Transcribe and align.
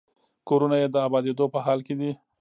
کورونه 0.47 0.75
یې 0.81 0.87
د 0.91 0.95
ابادېدو 1.07 1.45
په 1.53 1.59
حال 1.65 1.79
کې 1.87 1.95
دي. 1.99 2.11